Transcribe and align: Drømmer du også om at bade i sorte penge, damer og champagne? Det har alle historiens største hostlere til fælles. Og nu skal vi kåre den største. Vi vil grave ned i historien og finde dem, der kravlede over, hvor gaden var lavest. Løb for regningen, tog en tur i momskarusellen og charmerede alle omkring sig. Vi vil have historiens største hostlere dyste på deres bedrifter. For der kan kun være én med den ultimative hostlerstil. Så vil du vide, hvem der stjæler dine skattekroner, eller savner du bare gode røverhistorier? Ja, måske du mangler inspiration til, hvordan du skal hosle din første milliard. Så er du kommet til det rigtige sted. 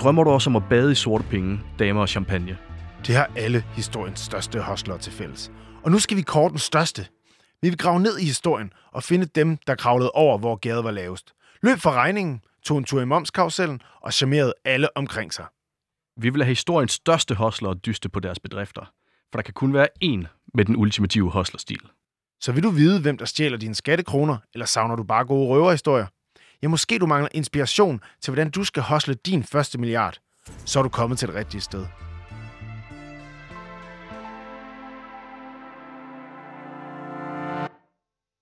Drømmer 0.00 0.24
du 0.24 0.30
også 0.30 0.50
om 0.50 0.56
at 0.56 0.62
bade 0.68 0.92
i 0.92 0.94
sorte 0.94 1.24
penge, 1.24 1.60
damer 1.78 2.00
og 2.00 2.08
champagne? 2.08 2.58
Det 3.06 3.14
har 3.14 3.30
alle 3.36 3.64
historiens 3.76 4.20
største 4.20 4.60
hostlere 4.60 4.98
til 4.98 5.12
fælles. 5.12 5.52
Og 5.84 5.90
nu 5.90 5.98
skal 5.98 6.16
vi 6.16 6.22
kåre 6.22 6.50
den 6.50 6.58
største. 6.58 7.06
Vi 7.62 7.68
vil 7.68 7.78
grave 7.78 8.00
ned 8.00 8.18
i 8.18 8.24
historien 8.24 8.72
og 8.92 9.02
finde 9.02 9.26
dem, 9.26 9.56
der 9.66 9.74
kravlede 9.74 10.10
over, 10.10 10.38
hvor 10.38 10.56
gaden 10.56 10.84
var 10.84 10.90
lavest. 10.90 11.32
Løb 11.62 11.78
for 11.78 11.90
regningen, 11.90 12.40
tog 12.64 12.78
en 12.78 12.84
tur 12.84 13.00
i 13.00 13.04
momskarusellen 13.04 13.82
og 14.00 14.12
charmerede 14.12 14.54
alle 14.64 14.96
omkring 14.96 15.34
sig. 15.34 15.46
Vi 16.16 16.30
vil 16.30 16.42
have 16.42 16.50
historiens 16.50 16.92
største 16.92 17.34
hostlere 17.34 17.74
dyste 17.74 18.08
på 18.08 18.20
deres 18.20 18.38
bedrifter. 18.38 18.92
For 19.32 19.38
der 19.38 19.42
kan 19.42 19.54
kun 19.54 19.74
være 19.74 19.88
én 20.04 20.50
med 20.54 20.64
den 20.64 20.76
ultimative 20.76 21.30
hostlerstil. 21.30 21.80
Så 22.40 22.52
vil 22.52 22.62
du 22.62 22.70
vide, 22.70 23.00
hvem 23.00 23.18
der 23.18 23.24
stjæler 23.24 23.58
dine 23.58 23.74
skattekroner, 23.74 24.36
eller 24.54 24.66
savner 24.66 24.96
du 24.96 25.02
bare 25.02 25.24
gode 25.24 25.48
røverhistorier? 25.48 26.06
Ja, 26.62 26.68
måske 26.68 26.98
du 26.98 27.06
mangler 27.06 27.28
inspiration 27.34 28.00
til, 28.20 28.30
hvordan 28.30 28.50
du 28.50 28.64
skal 28.64 28.82
hosle 28.82 29.14
din 29.14 29.44
første 29.44 29.78
milliard. 29.78 30.20
Så 30.64 30.78
er 30.78 30.82
du 30.82 30.88
kommet 30.88 31.18
til 31.18 31.28
det 31.28 31.36
rigtige 31.36 31.60
sted. 31.60 31.86